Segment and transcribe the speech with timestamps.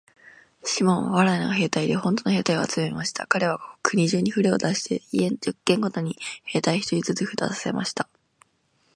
[0.63, 3.27] シモンは藁の兵隊でほんとの兵隊を集めました。
[3.27, 8.09] かれは国中にふれを出して、家十軒ごとに兵隊一人ずつ出させました。